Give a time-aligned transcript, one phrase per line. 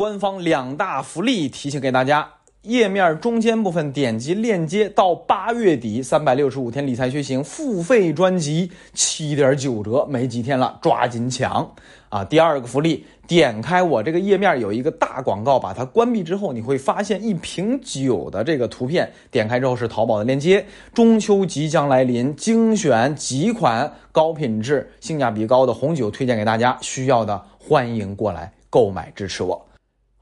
[0.00, 2.26] 官方两大福利提醒给大家：
[2.62, 11.70] 页面中间部分点击链接到八月底三百六十五天理财学行付费专辑七点九折，没几天了，抓紧抢
[12.08, 12.24] 啊！
[12.24, 20.64] 第二个福利，点开我这个页面有一个大广告，把它关闭之后，你会发现一瓶酒的这个图片，点开之后是淘宝的链接。
[20.94, 29.66] 中秋即将来临，精选几款高品质、性价比高的红酒推荐给大家，需要的欢迎过来购买支持我。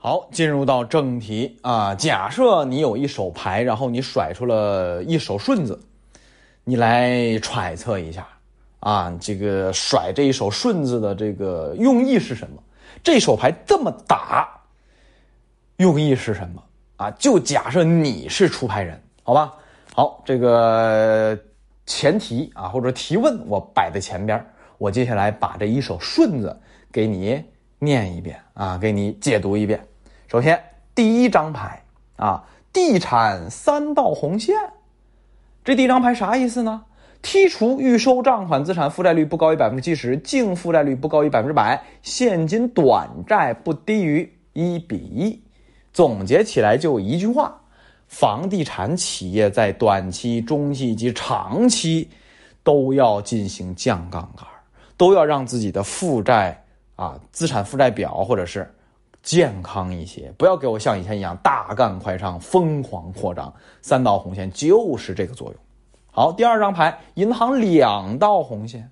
[0.01, 1.93] 好，进入到正题啊。
[1.93, 5.77] 假设你有一手牌，然后你甩出了一手顺子，
[6.63, 8.25] 你来揣测一下
[8.79, 12.63] 啊，这个甩这一手顺子的这个用意是什么？
[13.03, 14.49] 这手牌这么打，
[15.79, 16.63] 用意是什么
[16.99, 17.11] 啊？
[17.19, 19.53] 就假设你是出牌人，好吧？
[19.95, 21.37] 好，这个
[21.87, 24.47] 前提啊，或者提问我摆在前边，
[24.79, 26.57] 我接下来把这一手顺子
[26.93, 27.43] 给你
[27.81, 29.85] 念一遍啊，给你解读一遍。
[30.31, 30.63] 首先，
[30.95, 31.83] 第一张牌
[32.17, 34.55] 啊，地产三道红线，
[35.65, 36.85] 这第一张牌啥意思呢？
[37.23, 45.43] 剔除预收账款资产负债率不高于百分之七十，净负债率不高于百分之百，现金短债不低于一比一。
[45.95, 47.59] 总结起来就一句话：
[48.07, 52.07] 房地产企业在短期、中期及长期
[52.63, 54.47] 都要进行降杠杆，
[54.99, 56.63] 都要让自己的负债
[56.97, 58.71] 啊资产负债表或者是。
[59.23, 63.53] 健康一些，不要给我像以前一样大干快上、疯狂扩张。
[63.83, 65.57] 三道红线就是这个作用。
[66.11, 68.91] 好，第二张牌，银行两道红线。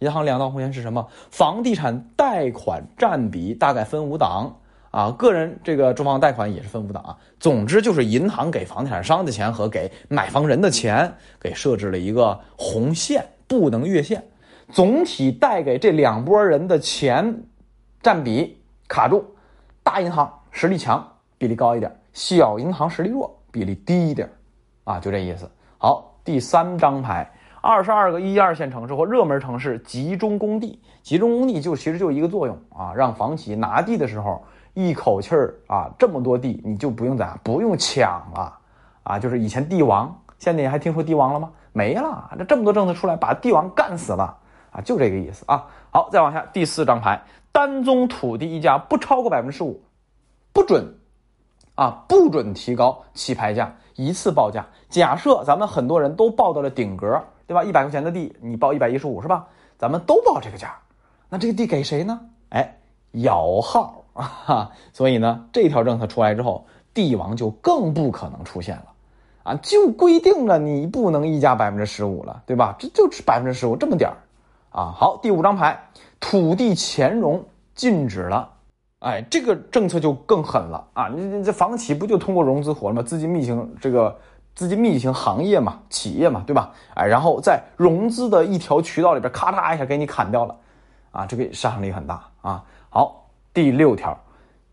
[0.00, 1.08] 银行两道红线是什么？
[1.30, 4.56] 房地产贷款占比大概分五档
[4.90, 7.18] 啊，个人这个住房贷款也是分五档啊。
[7.40, 14.24] 总之就是银行给房地产商的钱和给买房人的钱给设置了一个红线，不能越线。
[14.70, 17.42] 总体贷给这两拨人的钱
[18.02, 19.24] 占比卡住。
[19.88, 21.02] 大银行实力强，
[21.38, 24.30] 比例高一点；小银行实力弱，比例低一点。
[24.84, 25.50] 啊，就这意思。
[25.78, 27.26] 好，第三张牌，
[27.62, 38.58] 二十二个一二线城市或热门城市集中供地，集中供地就其实就一个作用啊，让房企拿地的时候一口气儿啊，这么多地你就不用咋，不用抢了
[39.04, 39.18] 啊。
[39.18, 41.50] 就是以前地王，现在你还听说地王了吗？
[41.72, 44.36] 没了，这这么多政策出来，把地王干死了
[44.70, 45.64] 啊，就这个意思啊。
[45.90, 47.18] 好，再往下，第四张牌。
[47.50, 49.82] 单宗土地溢价不超过百分之十五，
[50.52, 50.94] 不准，
[51.74, 54.66] 啊，不准提高起拍价，一次报价。
[54.88, 57.62] 假设咱们很多人都报到了顶格，对吧？
[57.62, 59.46] 一百块钱的地，你报一百一十五是吧？
[59.78, 60.76] 咱们都报这个价，
[61.28, 62.20] 那这个地给谁呢？
[62.48, 62.78] 哎，
[63.12, 64.22] 摇号啊！
[64.44, 68.86] 哈所以呢，这条政策出来之后，地王就更不可能出现了，
[69.44, 72.74] 啊，就规定了你不能溢价百分之十五了，对吧？
[72.78, 74.16] 这就是百分之十五这么点儿。
[74.70, 77.44] 啊，好，第五张牌，土地前融
[77.74, 78.52] 禁止了，
[79.00, 81.08] 哎，这个政策就更狠了啊！
[81.08, 83.02] 你你这房企不就通过融资火了吗？
[83.02, 84.18] 资金密型这个
[84.56, 86.72] 资金密型行业嘛，企业嘛，对吧？
[86.94, 90.56] 哎，然后在融资的一条渠道里边，咔嚓一下给你砍掉了，
[91.12, 92.64] 啊，这个杀伤力很大啊！
[92.90, 94.18] 好，第六条，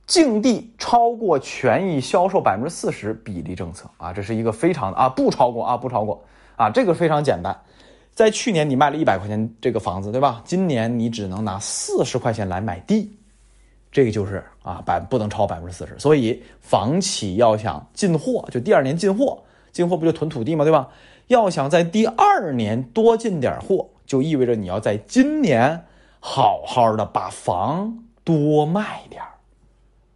[0.07, 6.19] 净地超过权益销售百分之四十比例政策啊，这是一个非常的啊，不超过啊，不超过
[6.55, 7.55] 啊，这个非常简单。
[8.15, 10.41] 在去年你卖了一百块钱这个房子，对吧？
[10.45, 13.15] 今年你只能拿四十块钱来买地，
[13.95, 15.97] 这个就是啊，百不能超百分之四十。
[15.97, 19.41] 所以房企要想进货，就第二年进货，
[19.71, 20.65] 进货不就囤土地吗？
[20.65, 20.89] 对吧？
[21.27, 25.85] 要想在第二年多进点货，就意味着你要在今年
[26.19, 29.23] 好好的把房多卖点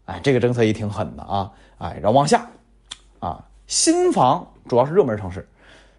[0.04, 1.50] 哎，这个政策也挺狠的啊！
[1.78, 2.46] 哎，然后往下，
[3.20, 5.48] 啊，新房主要是热门城市，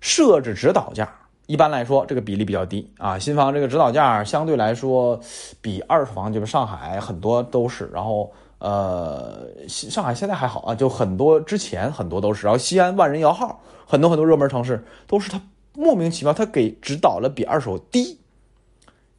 [0.03, 1.11] 设置指导价。
[1.51, 3.19] 一般来说，这个比例比较低啊。
[3.19, 5.19] 新房这个指导价相对来说
[5.61, 7.91] 比二手房，就是上海很多都是。
[7.93, 12.47] 然后呃，上海现在还好啊，就很多之前很多都是。
[12.47, 15.43] 然后西安万人摇号，很多很多热门城市都是它
[15.75, 18.17] 莫名其妙，它给指导了比二手低。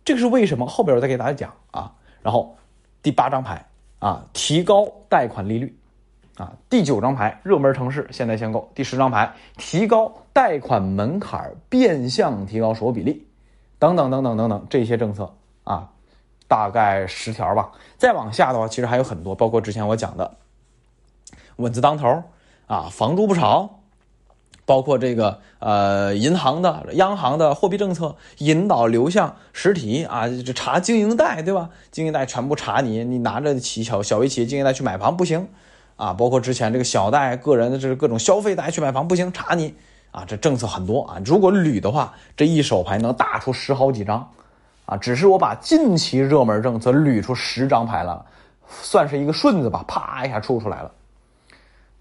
[0.05, 0.65] 这个是为什么？
[0.65, 1.91] 后边我再给大家讲啊。
[2.21, 2.55] 然后
[3.03, 3.67] 第八张牌
[3.99, 5.77] 啊，提高贷款利率。
[6.37, 13.27] 啊，第九张牌热门城市现在限购，第十张牌提高贷款门槛，变相提高首付比例，
[13.77, 15.31] 等等等等等等这些政策
[15.65, 15.89] 啊，
[16.47, 17.71] 大概十条吧。
[17.97, 20.37] 再往下的话，其实还有很多，包括之前我讲的
[21.57, 22.23] 稳字当头
[22.65, 23.81] 啊，房住不炒，
[24.65, 31.69] 包括这个呃银行的、央行的货币政策引导流向实体啊，就查经营贷对吧？
[31.91, 35.49] 经营贷全部查你，你拿着企小小微企业经营贷去买房不行。
[36.01, 39.71] 啊，包括之前这个小贷、个人的这各种消费贷去买房不行，查你
[40.09, 40.25] 啊！
[40.25, 44.27] 这政策很多啊，如果捋的话，这一手牌能打出十好几张，
[44.87, 44.97] 啊！
[44.97, 48.25] 只是我把近期热门政策捋出十张牌来了，
[48.67, 50.91] 算是一个顺子吧，啪一下出出来了。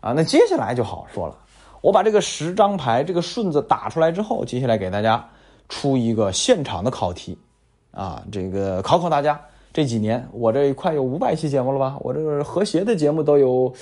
[0.00, 1.36] 啊，那接下来就好说了。
[1.82, 5.22] 我把这个十张牌这个顺子打出来之后，接下来给大家
[5.68, 7.36] 出一个现场的考题，
[7.90, 9.38] 啊，这个考考大家。
[9.72, 11.96] 这几年我这快有五百期节目了吧？
[12.00, 13.72] 我这个和谐的节目都有，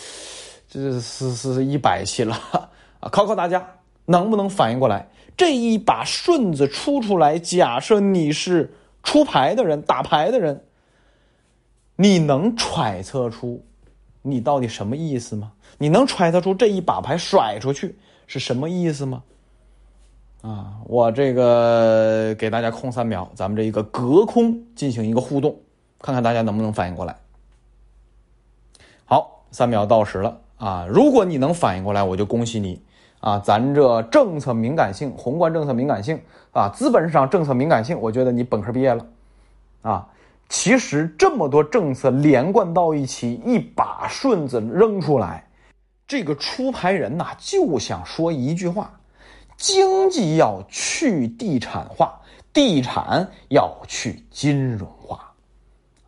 [0.69, 2.35] 这是是一百期了
[3.01, 3.09] 啊！
[3.11, 3.67] 考考大家
[4.05, 5.09] 能不能反应过来？
[5.37, 10.65] 这一把顺子出出来，假设你是出牌的人，打牌的人，
[11.97, 13.65] 你能揣测出
[14.21, 15.53] 你到底什么意思吗？
[15.79, 17.97] 你能揣测出这一把牌甩出去
[18.27, 19.23] 是什么意思吗？
[20.43, 25.57] 啊，我这个给大家空三秒，咱们这一个隔空进行一个互动，
[26.01, 27.17] 看看大家能不能反应过来。
[29.05, 30.87] 好，三秒到时了啊！
[30.89, 32.83] 如果你能反应过来，我就恭喜你
[33.21, 33.39] 啊！
[33.39, 36.21] 咱这政策敏感性、宏观政策敏感性
[36.53, 39.07] 啊，资本市场政策敏感性，我觉得你本科毕业了
[39.83, 40.09] 啊！
[40.49, 45.45] 其实这么多政策连贯到一起，一把顺子扔出来。
[46.07, 48.99] 这个出牌人呐，就想说一句话：
[49.57, 52.19] 经济要去地产化，
[52.53, 55.28] 地产要去金融化。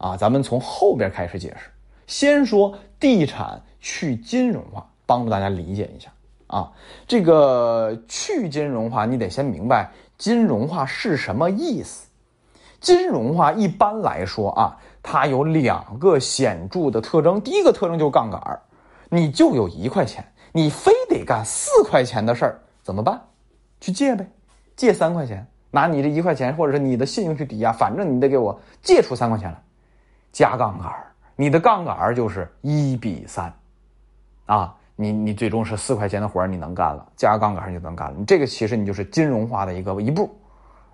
[0.01, 1.71] 啊，咱们从后边开始解释，
[2.07, 6.11] 先说地产去金融化，帮助大家理解一下
[6.47, 6.73] 啊。
[7.07, 12.09] 这个去金融化，你得先明白金融化是什么意思。
[12.81, 18.63] 金融化一般来说啊，它有两个显著的特征，第一个特征就是杠杆儿。
[19.11, 23.21] 你就有一块钱，你非得干四块钱的事儿，怎么办？
[23.83, 24.27] 去借呗，
[24.77, 29.63] 借三块钱，拿你这一块钱或者是你的信用去抵押，反正你得给我借出三块钱来，
[30.33, 30.93] 加杠杆，
[31.37, 33.53] 你的杠杆就是一比三，
[34.47, 40.31] 啊，你你最终是四块钱的活你能干了，加杠杆儿就能干了，你这个其实你就是金融化的一个一步，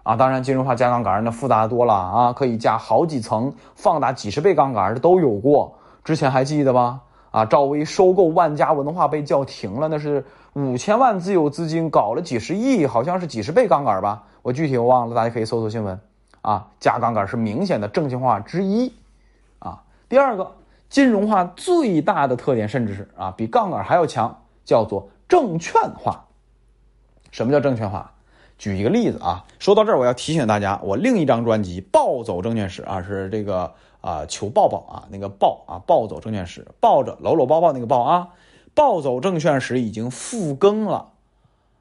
[0.03, 7.00] 啊，当然金融化加杠杆那复杂多了啊，可以加好几层，放大几十倍杠杆的都有过，之前还记得吧？
[7.31, 10.25] 啊，赵薇收购万家文化被叫停了，那是
[10.55, 14.23] 五千万自有资金搞了几十亿，好像是几十倍杠杆吧？
[14.41, 16.00] 我具体我忘了，大家可以搜搜新闻。
[16.41, 18.94] 啊，加杠杆是明显的证券化之一。
[20.08, 20.56] 第二个
[20.88, 26.26] 金融化最大的特点，甚至是啊比杠杆还要强，叫做证券化。
[27.31, 28.12] 什么叫证券化？
[28.58, 33.75] 举一个例子啊，说到这儿，我要提醒大家，我另一张专辑《暴走证券史》啊，是这个。
[34.03, 38.29] 啊，求抱抱啊，那个抱啊，暴走证券史，抱着搂搂抱抱那个抱啊，
[38.73, 41.14] 暴走证券史已经复更了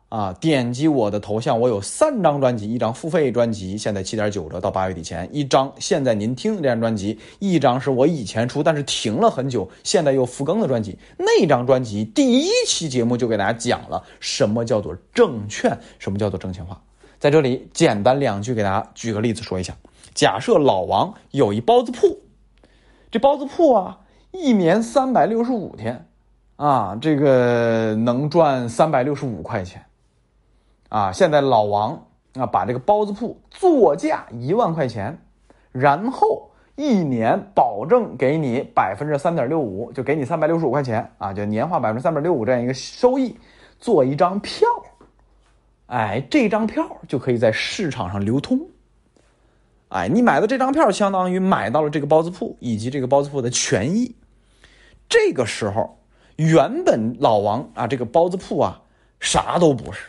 [0.10, 0.31] 啊！
[0.40, 10.98] 点击我的头像，我有三张专辑，一张付费专辑，现在七点九折到八月底前；一张现在您听的这张专辑，一张是我以前出但是停了很久，现在又复更的专辑。
[11.18, 16.81] 那张专辑第一期节目就给大家讲了什么叫做证券，什么叫做证券化。
[17.18, 19.75] 在这里简单两句给大家举个例子说一下。
[20.13, 22.22] 假设老王有一包子铺，
[23.12, 24.00] 这包子铺啊，
[24.31, 26.07] 一年三百六十五天，
[26.56, 29.84] 啊，这个能赚三百六十五块钱，
[30.95, 35.19] 啊，现在老王啊，把这个包子铺作价一万块钱，
[35.74, 43.36] 然后一年保证给你百分之三点六五，就给你三百六十五块钱啊，就年化百分之三点六五这样一个收益，
[43.77, 44.65] 做一张票，
[45.88, 48.57] 哎，这张票就可以在市场上流通。
[49.89, 54.15] 哎，你买的这张票相当于买到了这个包子铺以及这个包子铺的权益。
[55.09, 56.00] 这个时候，
[56.38, 58.81] 原本老王啊，这个包子铺啊，
[59.19, 59.99] 啥都不是，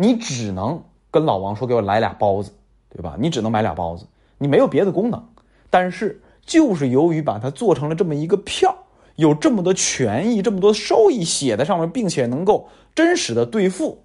[0.00, 2.52] 你只能跟老王说给我来俩包子，
[2.88, 3.16] 对吧？
[3.18, 4.06] 你只能买俩包子，
[4.38, 5.28] 你没有别的功能。
[5.70, 8.74] 但是就是由于把它做成了这么一个票，
[9.16, 14.04] 有这么多权益、这么多收益写在上面，并且能够真实的兑付，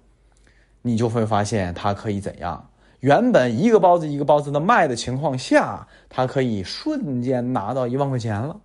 [0.82, 2.68] 你就会发现它可以怎样？
[2.98, 8.56] 原本一个包子一个包子的卖的情况下，他可以瞬间拿到一万块钱了，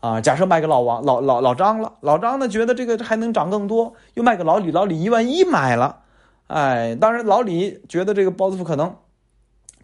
[0.00, 0.20] 啊！
[0.20, 6.00] 假设卖给老王、老老老张了，老张呢觉得这个还能涨更多，又卖给老李，老李一万一买了，
[6.50, 8.96] 哎，当然老李觉得这个包子铺可能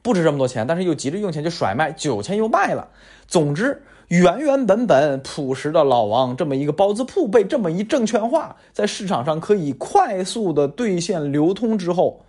[0.02, 2.88] 不值这么多钱，但是又急着用钱就甩卖，九千又卖了。
[3.28, 12.20] 总之，原原本本朴实的老王这么一个包子铺被这么一证券化，在市场上可以快速的兑现流通之后。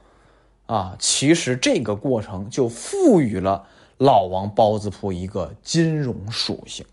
[0.68, 3.66] 啊，其实这个过程就赋予了
[3.98, 6.86] 老王包子铺一个金融属性，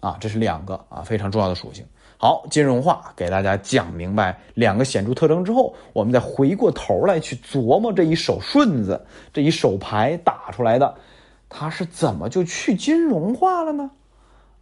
[0.00, 1.84] 啊，这是两个啊非常重要的属性。
[2.20, 9.00] 好，金融化给大家讲明白两个显著特征之后，我们再回过头来去琢磨这一手顺子，
[9.32, 10.92] 这一手牌打出来的，
[11.48, 13.88] 它是怎么就去金融化了呢？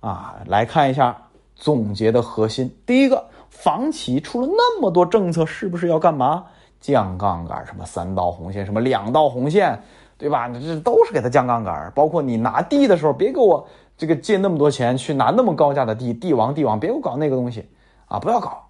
[0.00, 1.16] 啊，来看一下
[1.54, 2.70] 总结的核心。
[2.84, 6.44] 第一个，房企出了那么多政策，是不是要干嘛？
[6.78, 9.82] 降杠杆，什么三道红线，什么两道红线，
[10.18, 10.46] 对吧？
[10.50, 11.90] 这都是给他降杠杆。
[11.94, 13.66] 包括你拿地的时候，别给我
[13.98, 17.66] 这个借那么多钱去拿那么高价的地，帝王帝王，别给我搞那个东西
[18.06, 18.18] 啊！
[18.18, 18.62] 不要搞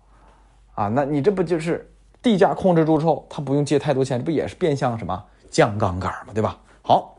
[0.74, 0.88] 啊！
[0.88, 1.90] 那你这不就是
[2.22, 6.58] 地价控制住之后，他不用借太多钱，这不也是变相什么降杠杆嘛，对吧？
[6.80, 7.16] 好，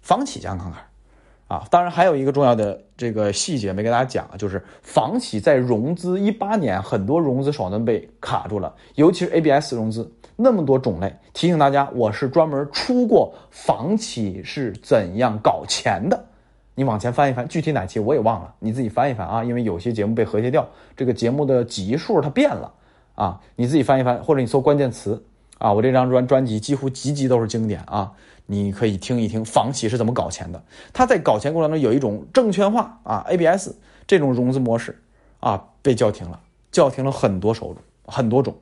[0.00, 0.80] 房企降杠杆
[1.46, 1.64] 啊！
[1.70, 11.14] 当然还有一个重要的这个细节没给大家讲，就是房企在融资一八年很多融资手段被卡住了，尤其是 ABS 融资那么多种类。
[11.32, 16.24] 提醒大家，我是专门出过房企是怎样搞钱的。
[16.76, 22.72] 你往前翻一翻，具体哪期我也忘了，你自己翻一翻啊，因为有些节目被和谐掉，这个节目的集数它变了
[23.14, 25.24] 啊，你自己翻一翻，或者你搜关键词
[25.58, 28.12] 啊，我这张专专辑几乎集集都是经典啊，
[28.46, 30.62] 你可以听一听房企是怎么搞钱的。
[30.92, 33.70] 他在搞钱过程中有一种证券化啊，ABS
[34.06, 35.00] 这种融资模式
[35.38, 36.40] 啊被叫停了，
[36.72, 38.56] 叫停了很多手很多种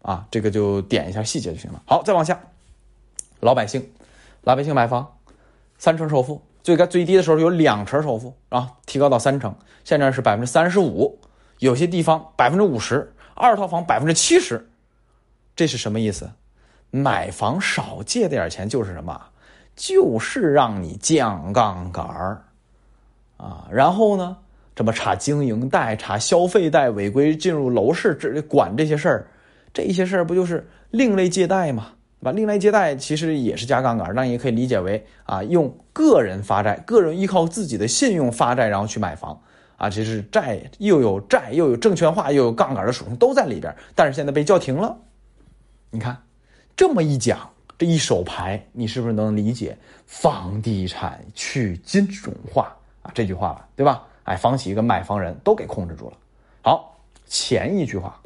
[0.00, 1.82] 啊，这个就点一下细节就行了。
[1.84, 2.40] 好，再往下，
[3.40, 3.90] 老百姓，
[4.42, 5.16] 老百姓买房，
[5.76, 6.40] 三成首付。
[6.62, 11.18] 最高最低的时候有两成首付啊，提高到三成，现在是百分之三十五，
[11.58, 14.68] 有些地方百分之五十，二套房百分之七十，
[15.56, 16.30] 这是什么意思？
[16.90, 19.20] 买房少借点钱就是什么？
[19.76, 22.42] 就是让你降杠杆儿
[23.36, 23.68] 啊！
[23.70, 24.36] 然后呢，
[24.74, 29.26] 这么查经营贷、查消费贷违规进入楼市，这管这些事儿，
[29.72, 31.92] 这些事儿不就是另类借贷吗？
[32.20, 32.32] 对吧？
[32.32, 39.40] 另类借贷其实也是加杠杆，那也可以理解为啊，用个人发债，个人依靠自己的信用发债，然后去买房
[39.76, 44.98] 啊，这是债又有债又有证券化又有杠杆的属性都在里边，但是现在被叫停了。
[45.90, 46.16] 你看
[46.76, 54.02] 这么一讲，这一手牌，你是不是能理解房地产去金融化啊这句话了，对吧？
[54.24, 56.16] 哎，房企跟买房人都给控制住了。
[56.62, 58.20] 好，前一句话，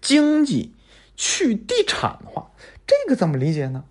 [0.00, 0.74] 经济
[1.16, 2.44] 去地产化。
[2.90, 3.84] 这个怎么理解呢？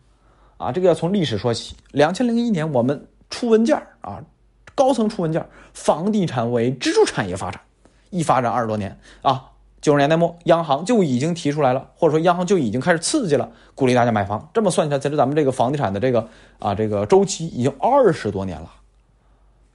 [0.58, 1.74] 啊，这个要从历史说起。
[1.92, 4.22] 两千零一年，我们出文件啊，
[4.76, 7.62] 高层出文件房地产为支柱产业发展。
[8.10, 14.50] 一发展二十多年啊，九十年代末，央行就已经提出来了，或者说央行就已经开始刺激了，鼓励大家买房。
[14.54, 16.28] 这么算起来，其实咱们这个房地产的这个
[16.60, 18.74] 啊，这个周期已经二十多年了。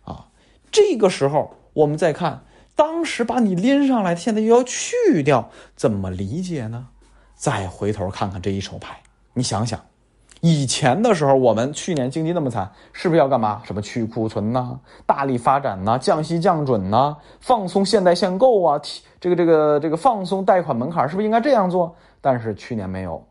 [0.05, 0.27] 啊，
[0.71, 2.45] 这个时候我们再看，
[2.77, 6.89] 当时把你拎上来，现在又要去掉，怎么理解呢？
[7.35, 9.01] 再回头看看这一手牌。
[9.37, 9.81] 你想想，
[10.41, 13.61] 以前的时候，我们去年经济那么惨，是不是要干嘛？
[13.65, 18.81] 什么去库存呐，大力发展呐，降息降准呐，放松限贷限购啊，
[19.21, 21.95] 这个这个这个放松贷款门槛，是不是应该这样做？
[22.21, 23.27] 但是去年没有，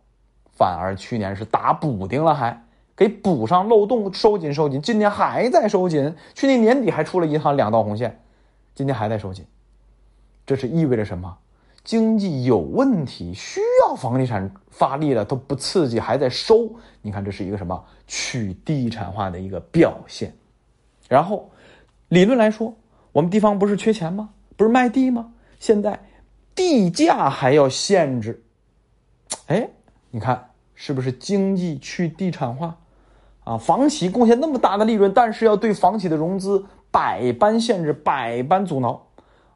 [0.57, 2.61] 反而去年是打补丁了，还
[2.97, 4.81] 给补上漏洞，收紧收紧。
[4.81, 8.19] 今年还在收紧，去年年底还出了银行两道红线，
[8.75, 9.45] 今年还在收紧，
[10.45, 11.37] 这是意味着什么？
[11.83, 16.73] 经济有问题，需要房地产发力了，都不刺激，还在收。
[17.01, 20.33] 你看，这是一个什么去地产化的一个表现。
[21.09, 21.51] 然后，
[22.07, 22.73] 理论来说，
[23.11, 24.29] 我们地方不是缺钱吗？
[24.55, 25.33] 不是卖地吗？
[25.59, 25.99] 现在
[26.55, 28.43] 地价还要限制，
[29.47, 29.69] 哎，
[30.09, 32.77] 你看是不是经济去地产化？
[33.43, 39.05] 啊，房企贡献那么大的利润，但是要对房企的融资百般限制，百般阻挠。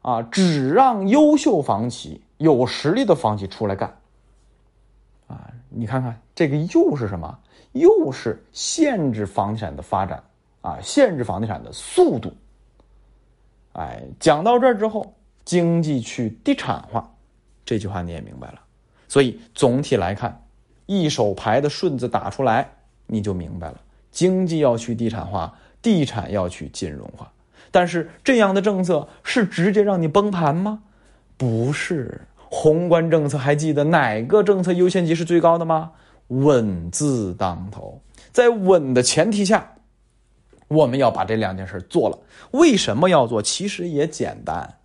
[0.08, 3.94] 啊，只让优秀房企、有实力的房企出来干。
[5.26, 7.38] 啊，你看看这个又是什么？
[7.72, 10.22] 又是限制房地产的发展
[10.62, 12.32] 啊，限制房地产的速度。
[13.74, 15.12] 哎，讲到这儿之后，
[15.44, 17.06] 经济去地产化，
[17.66, 18.60] 这句话你也明白了。
[19.08, 20.42] 所以总体来看，
[20.86, 22.66] 一手牌的顺子打出来，
[23.06, 23.78] 你就明白了：
[24.10, 27.30] 经济要去地产化，地产要去金融化。
[27.70, 30.80] 但是这样的政策是直接让你崩盘吗？
[31.36, 35.92] 不是，宏观政策还记得哪个政策优先级是最高的吗？
[36.28, 38.00] 稳字当头，
[38.32, 39.74] 在稳的前提下，
[40.68, 42.18] 我们要把这两件事做了。
[42.50, 43.40] 为什么要做？
[43.40, 44.77] 其实也简单。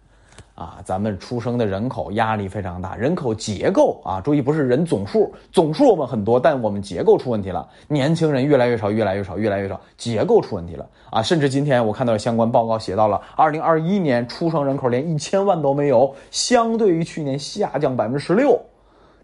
[0.55, 11.23] 啊，咱们出生的人口压力非常大，人口结构啊，注意不是人总数，总数我们很多，但我们结构出问题了，年轻人越来越少，越来越少，越来越少，结构出问题了啊！
[11.23, 18.59] 甚至今天我看到相关报告写到了，二零二一年出生人口连一千万都没有，相对于去年下降百分之十六，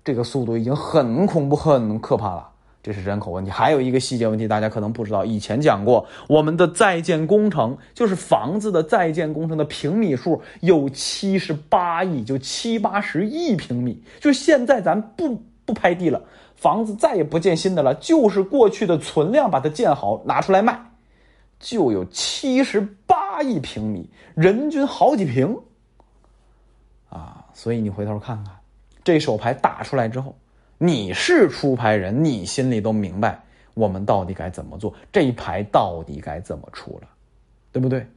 [0.03, 2.49] 这个速度已经很恐怖、很可怕了。
[2.81, 5.25] 这是人口问题，还有一个细节问题，大家可能不知道。
[5.25, 14.01] 以前讲过，我们的在建工程就是房子的在建工程的平米数有七十八亿，就七八十亿平米。
[14.21, 16.23] 就现在咱不不拍地了，
[16.55, 20.91] 房子再也不建新的了，就是过去的存量把它建好拿出来卖，
[21.59, 25.57] 就有七十八亿平米，人均好几平。
[27.09, 28.55] 啊，所以你回头看看，
[29.03, 30.33] 这手牌打出来之后。
[30.81, 33.37] 你是出牌人，你心里都明白
[33.73, 37.07] 我们到底该怎么做，这一牌到底该怎么出了，
[37.71, 38.07] 对不对？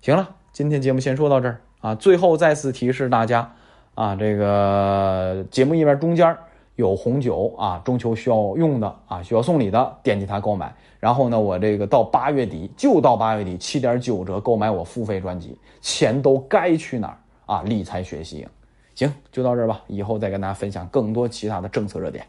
[0.00, 1.94] 行了，今天节目先说到这儿啊。
[1.94, 3.54] 最后再次提示大家
[3.94, 6.34] 啊，这个节目页面中间
[6.76, 10.74] 有红酒啊，中秋需要用的啊，需要送礼的，点击它购买。
[10.98, 17.62] 然后呢，我这个到八月底就到八月底，七点九折购买我付费专辑，钱都该去哪儿啊？
[17.62, 18.48] 理财学习，
[18.96, 22.26] 行，就到这儿吧，以后再跟大家分享更多其他的政策热点。